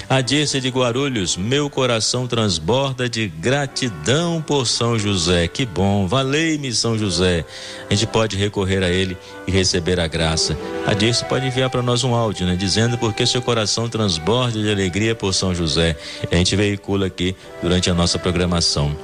A 0.09 0.21
Dirce 0.21 0.59
de 0.59 0.69
Guarulhos, 0.69 1.37
meu 1.37 1.69
coração 1.69 2.27
transborda 2.27 3.09
de 3.09 3.27
gratidão 3.27 4.41
por 4.41 4.67
São 4.67 4.99
José. 4.99 5.47
Que 5.47 5.65
bom, 5.65 6.07
valei-me 6.07 6.73
São 6.73 6.97
José. 6.97 7.45
A 7.89 7.95
gente 7.95 8.07
pode 8.07 8.35
recorrer 8.35 8.83
a 8.83 8.89
ele 8.89 9.17
e 9.47 9.51
receber 9.51 9.99
a 9.99 10.07
graça. 10.07 10.57
A 10.85 10.93
Dirce 10.93 11.23
pode 11.25 11.47
enviar 11.47 11.69
para 11.69 11.81
nós 11.81 12.03
um 12.03 12.13
áudio, 12.13 12.45
né? 12.45 12.55
Dizendo 12.55 12.97
porque 12.97 13.25
seu 13.25 13.41
coração 13.41 13.87
transborda 13.87 14.61
de 14.61 14.69
alegria 14.69 15.15
por 15.15 15.33
São 15.33 15.55
José. 15.55 15.95
A 16.29 16.35
gente 16.35 16.55
veicula 16.55 17.07
aqui 17.07 17.35
durante 17.61 17.89
a 17.89 17.93
nossa 17.93 18.19
programação. 18.19 18.95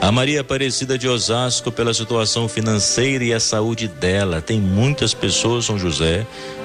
A 0.00 0.12
Maria 0.12 0.42
Aparecida 0.42 0.96
de 0.96 1.08
Osasco, 1.08 1.72
pela 1.72 1.92
situação 1.92 2.48
financeira 2.48 3.24
e 3.24 3.34
a 3.34 3.40
saúde 3.40 3.88
dela. 3.88 4.40
Tem 4.40 4.60
muitas 4.60 5.12
pessoas, 5.12 5.64
São 5.64 5.76
José, 5.76 6.24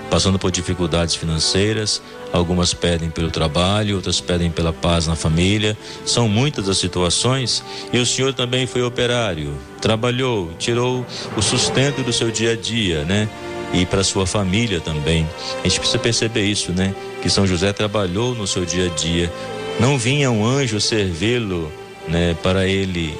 passando 0.09 0.37
por 0.37 0.51
dificuldades 0.51 1.15
financeiras. 1.15 1.99
Algumas 2.31 2.75
pedem 2.75 3.09
pelo 3.09 3.31
trabalho, 3.31 3.95
outras 3.95 4.21
pedem 4.21 4.51
pela 4.51 4.71
paz 4.71 5.07
na 5.07 5.15
família. 5.15 5.75
São 6.05 6.29
muitas 6.29 6.69
as 6.69 6.77
situações. 6.77 7.63
E 7.91 7.97
o 7.97 8.05
senhor 8.05 8.35
também 8.35 8.67
foi 8.67 8.83
operário, 8.83 9.57
trabalhou, 9.81 10.51
tirou 10.59 11.03
o 11.35 11.41
sustento 11.41 12.03
do 12.03 12.13
seu 12.13 12.29
dia 12.29 12.51
a 12.51 12.55
dia, 12.55 13.03
né? 13.03 13.27
E 13.73 13.83
para 13.83 14.03
sua 14.03 14.27
família 14.27 14.79
também. 14.79 15.27
A 15.59 15.67
gente 15.67 15.79
precisa 15.79 15.99
perceber 15.99 16.45
isso, 16.45 16.71
né? 16.71 16.93
Que 17.23 17.31
São 17.31 17.47
José 17.47 17.73
trabalhou 17.73 18.35
no 18.35 18.45
seu 18.45 18.63
dia 18.63 18.85
a 18.85 18.89
dia. 18.89 19.33
Não 19.79 19.97
vinha 19.97 20.29
um 20.29 20.45
anjo 20.45 20.79
servi-lo 20.79 21.71
né, 22.07 22.35
para 22.41 22.67
ele 22.67 23.17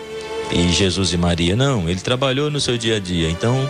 e 0.51 0.69
Jesus 0.69 1.13
e 1.13 1.17
Maria. 1.17 1.55
Não, 1.55 1.89
ele 1.89 1.99
trabalhou 1.99 2.49
no 2.49 2.59
seu 2.59 2.77
dia 2.77 2.97
a 2.97 2.99
dia. 2.99 3.29
Então, 3.29 3.69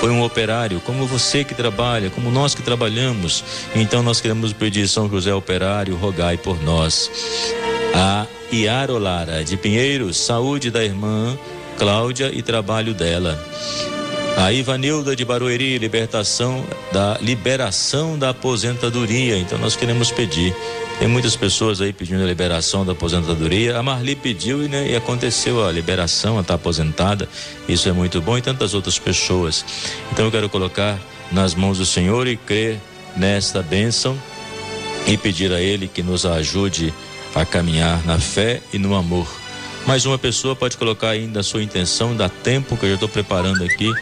foi 0.00 0.10
um 0.10 0.22
operário, 0.22 0.80
como 0.80 1.06
você 1.06 1.44
que 1.44 1.54
trabalha, 1.54 2.10
como 2.10 2.30
nós 2.30 2.54
que 2.54 2.62
trabalhamos. 2.62 3.44
Então, 3.74 4.02
nós 4.02 4.20
queremos 4.20 4.52
pedir 4.52 4.88
São 4.88 5.08
José 5.08 5.32
Operário, 5.32 5.96
rogai 5.96 6.36
por 6.36 6.62
nós. 6.62 7.10
A 7.94 8.26
Iarolara 8.52 9.44
de 9.44 9.56
Pinheiros, 9.56 10.16
saúde 10.16 10.70
da 10.70 10.84
irmã 10.84 11.38
Cláudia 11.78 12.30
e 12.32 12.40
trabalho 12.40 12.94
dela. 12.94 13.38
A 14.36 14.52
Ivanilda 14.52 15.14
de 15.14 15.24
Barueri, 15.24 15.78
libertação 15.78 16.64
da 16.92 17.16
liberação 17.20 18.18
da 18.18 18.30
aposentadoria. 18.30 19.38
Então 19.38 19.58
nós 19.58 19.76
queremos 19.76 20.10
pedir 20.10 20.54
tem 20.98 21.08
muitas 21.08 21.34
pessoas 21.34 21.80
aí 21.80 21.92
pedindo 21.92 22.22
a 22.22 22.26
liberação 22.26 22.84
da 22.84 22.92
aposentadoria. 22.92 23.76
A 23.76 23.82
Marli 23.82 24.14
pediu 24.14 24.64
e, 24.64 24.68
né, 24.68 24.90
e 24.90 24.96
aconteceu 24.96 25.66
a 25.66 25.72
liberação, 25.72 26.32
ela 26.32 26.42
está 26.42 26.54
aposentada. 26.54 27.28
Isso 27.68 27.88
é 27.88 27.92
muito 27.92 28.20
bom 28.20 28.38
e 28.38 28.42
tantas 28.42 28.74
outras 28.74 28.98
pessoas. 28.98 29.64
Então 30.12 30.24
eu 30.24 30.30
quero 30.30 30.48
colocar 30.48 30.98
nas 31.32 31.54
mãos 31.54 31.78
do 31.78 31.86
Senhor 31.86 32.28
e 32.28 32.36
crer 32.36 32.78
nesta 33.16 33.60
bênção 33.60 34.16
e 35.06 35.16
pedir 35.16 35.52
a 35.52 35.60
Ele 35.60 35.88
que 35.88 36.02
nos 36.02 36.24
ajude 36.24 36.94
a 37.34 37.44
caminhar 37.44 38.04
na 38.06 38.18
fé 38.18 38.62
e 38.72 38.78
no 38.78 38.94
amor. 38.94 39.26
Mais 39.86 40.06
uma 40.06 40.16
pessoa 40.16 40.54
pode 40.54 40.76
colocar 40.76 41.10
ainda 41.10 41.40
a 41.40 41.42
sua 41.42 41.62
intenção, 41.62 42.16
dá 42.16 42.28
tempo 42.28 42.76
que 42.76 42.84
eu 42.84 42.90
já 42.90 42.94
estou 42.94 43.08
preparando 43.08 43.64
aqui 43.64 43.92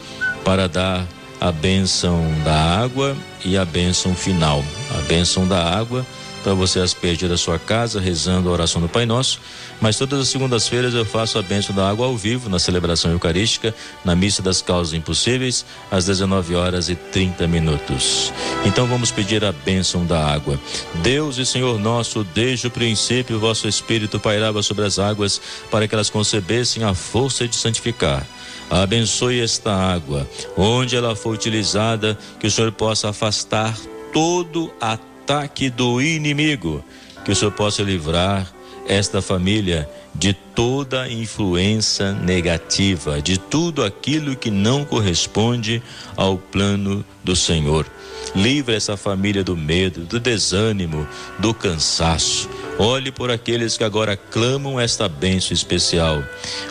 para 0.45 0.69
dar 0.69 1.07
a 1.41 1.51
bênção 1.51 2.25
da 2.45 2.55
água 2.55 3.17
e 3.45 3.57
a 3.57 3.65
bênção 3.65 4.15
final. 4.15 4.65
A 4.97 5.01
bênção 5.03 5.47
da 5.47 5.63
água 5.77 6.07
para 6.43 6.55
você 6.55 6.81
aspergir 6.81 7.31
a 7.31 7.37
sua 7.37 7.59
casa 7.59 8.01
rezando 8.01 8.49
a 8.49 8.53
oração 8.53 8.81
do 8.81 8.89
Pai 8.89 9.07
Nosso. 9.07 9.41
Mas 9.81 9.97
todas 9.97 10.21
as 10.21 10.29
segundas-feiras 10.29 10.95
eu 10.95 11.05
faço 11.05 11.39
a 11.39 11.43
bênção 11.43 11.75
da 11.75 11.89
água 11.89 12.07
ao 12.07 12.17
vivo 12.17 12.49
na 12.49 12.59
celebração 12.59 13.11
eucarística, 13.11 13.75
na 14.05 14.15
missa 14.15 14.43
das 14.43 14.61
causas 14.61 14.95
impossíveis, 14.95 15.65
às 15.91 16.07
19 16.07 16.55
horas 16.55 16.89
e 16.89 16.95
30 16.95 17.47
minutos. 17.47 18.33
Então 18.65 18.87
vamos 18.87 19.11
pedir 19.11 19.45
a 19.45 19.53
bênção 19.53 20.05
da 20.05 20.25
água. 20.25 20.59
Deus 20.97 21.39
e 21.39 21.47
Senhor 21.47 21.79
nosso, 21.79 22.25
desde 22.25 22.67
o 22.67 22.71
princípio, 22.71 23.39
vosso 23.39 23.67
Espírito 23.67 24.21
pairava 24.21 24.63
sobre 24.63 24.85
as 24.85 24.99
águas 24.99 25.41
para 25.71 25.89
que 25.89 25.95
elas 25.95 26.11
concebessem 26.11 26.85
a 26.85 26.95
força 26.95 27.47
de 27.49 27.57
santificar. 27.57 28.27
Abençoe 28.73 29.39
esta 29.39 29.71
água, 29.71 30.27
onde 30.57 30.97
ela 30.97 31.15
for 31.15 31.35
utilizada, 31.35 32.17
que 32.41 32.47
o 32.47 32.51
Senhor 32.51 32.73
possa 32.73 33.11
afastar 33.11 33.79
todo 34.15 34.73
ataque 34.81 35.69
do 35.69 36.01
inimigo. 36.01 36.83
Que 37.23 37.33
o 37.33 37.37
Senhor 37.37 37.53
possa 37.53 37.83
livrar 37.83 38.51
esta 38.89 39.21
família 39.21 39.87
de 40.15 40.33
toda 40.33 41.07
influência 41.07 42.13
negativa, 42.13 43.21
de 43.21 43.39
tudo 43.39 43.85
aquilo 43.85 44.35
que 44.35 44.51
não 44.51 44.87
corresponde 44.87 45.83
ao 46.17 46.39
plano 46.39 47.05
do 47.23 47.37
Senhor. 47.37 47.87
Livre 48.35 48.75
essa 48.75 48.97
família 48.97 49.45
do 49.45 49.55
medo, 49.55 50.01
do 50.01 50.19
desânimo, 50.19 51.07
do 51.39 51.53
cansaço. 51.53 52.49
Olhe 52.79 53.13
por 53.13 53.31
aqueles 53.31 53.77
que 53.77 53.85
agora 53.85 54.17
clamam 54.17 54.81
esta 54.81 55.09
bênção 55.09 55.53
especial. 55.53 56.23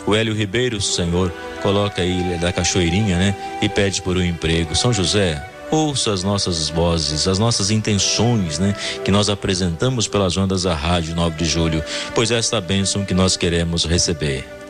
O 0.04 0.14
Hélio 0.14 0.34
Ribeiro, 0.34 0.80
Senhor, 0.80 1.32
coloca 1.62 2.02
aí 2.02 2.38
da 2.38 2.52
cachoeirinha, 2.52 3.18
né? 3.18 3.34
E 3.62 3.68
pede 3.68 4.02
por 4.02 4.16
um 4.16 4.22
emprego. 4.22 4.74
São 4.74 4.92
José, 4.92 5.42
ouça 5.70 6.12
as 6.12 6.22
nossas 6.22 6.68
vozes, 6.68 7.26
as 7.26 7.38
nossas 7.38 7.70
intenções, 7.70 8.58
né? 8.58 8.74
Que 9.04 9.10
nós 9.10 9.30
apresentamos 9.30 10.06
pelas 10.06 10.36
ondas 10.36 10.64
da 10.64 10.74
Rádio 10.74 11.14
9 11.14 11.36
de 11.36 11.44
Julho, 11.44 11.82
pois 12.14 12.30
é 12.30 12.38
esta 12.38 12.60
bênção 12.60 13.04
que 13.04 13.14
nós 13.14 13.36
queremos 13.36 13.84
receber. 13.84 14.61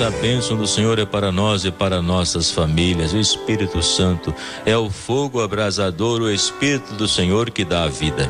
Essa 0.00 0.10
bênção 0.12 0.56
do 0.56 0.66
Senhor 0.66 0.98
é 0.98 1.04
para 1.04 1.30
nós 1.30 1.66
e 1.66 1.70
para 1.70 2.00
nossas 2.00 2.50
famílias. 2.50 3.12
O 3.12 3.18
Espírito 3.18 3.82
Santo 3.82 4.34
é 4.64 4.74
o 4.74 4.88
fogo 4.88 5.42
abrasador, 5.42 6.22
o 6.22 6.30
Espírito 6.30 6.94
do 6.94 7.06
Senhor 7.06 7.50
que 7.50 7.66
dá 7.66 7.82
a 7.82 7.88
vida. 7.88 8.26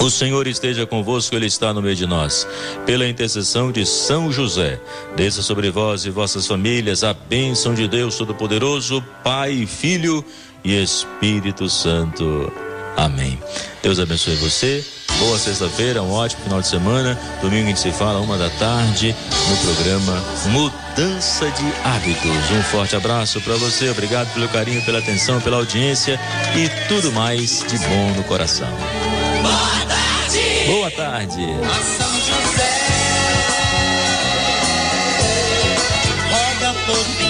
O 0.00 0.08
Senhor 0.08 0.46
esteja 0.46 0.86
convosco, 0.86 1.34
Ele 1.34 1.46
está 1.46 1.74
no 1.74 1.82
meio 1.82 1.96
de 1.96 2.06
nós. 2.06 2.46
Pela 2.86 3.08
intercessão 3.08 3.72
de 3.72 3.84
São 3.84 4.30
José, 4.30 4.80
desça 5.16 5.42
sobre 5.42 5.72
vós 5.72 6.06
e 6.06 6.10
vossas 6.10 6.46
famílias 6.46 7.02
a 7.02 7.12
bênção 7.12 7.74
de 7.74 7.88
Deus 7.88 8.16
Todo-Poderoso, 8.16 9.02
Pai, 9.24 9.66
Filho 9.66 10.24
e 10.62 10.80
Espírito 10.80 11.68
Santo. 11.68 12.52
Amém. 12.96 13.40
Deus 13.82 13.98
abençoe 13.98 14.36
você. 14.36 14.84
Boa 15.18 15.38
sexta-feira, 15.38 16.02
um 16.02 16.12
ótimo 16.12 16.42
final 16.42 16.60
de 16.60 16.68
semana. 16.68 17.18
Domingo 17.40 17.64
a 17.64 17.68
gente 17.68 17.80
se 17.80 17.90
fala 17.90 18.20
uma 18.20 18.36
da 18.36 18.50
tarde 18.50 19.16
no 19.48 19.56
programa 19.56 20.24
Mudança 20.46 21.50
de 21.50 21.72
Hábitos. 21.84 22.50
Um 22.50 22.62
forte 22.64 22.94
abraço 22.96 23.40
para 23.40 23.54
você. 23.56 23.88
Obrigado 23.88 24.32
pelo 24.34 24.46
carinho, 24.48 24.84
pela 24.84 24.98
atenção, 24.98 25.40
pela 25.40 25.56
audiência 25.56 26.20
e 26.54 26.68
tudo 26.86 27.10
mais 27.12 27.64
de 27.66 27.78
bom 27.78 28.12
no 28.14 28.24
coração. 28.24 28.68
Boa 29.42 29.86
tarde. 29.86 30.66
Boa 30.66 30.90
tarde. 30.90 31.46
São 31.96 32.12
José. 32.20 32.76
Roda 36.30 36.74
por 36.84 37.25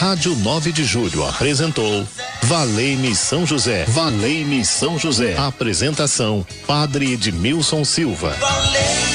Rádio 0.00 0.34
9 0.34 0.72
de 0.72 0.82
Julho 0.82 1.26
apresentou 1.26 2.08
Valei-me 2.44 3.14
São 3.14 3.44
José. 3.44 3.84
Valei-me 3.84 4.64
São 4.64 4.98
José. 4.98 5.36
Apresentação: 5.36 6.44
Padre 6.66 7.12
Edmilson 7.12 7.84
Silva. 7.84 8.30
Valei-me. 8.40 9.09